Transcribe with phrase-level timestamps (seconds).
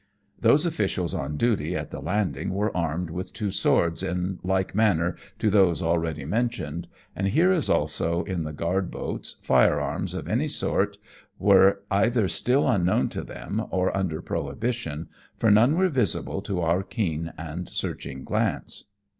[0.39, 5.15] Those officials on duty at the landing were armed with two swords, in like manner
[5.37, 10.47] to those already mentioned, and here, as also in the guard boats, firearms of any
[10.47, 10.97] sort
[11.37, 16.81] were either still unknown to them or under prohibition, for none were visible to our
[16.81, 18.85] keen and searching gaze.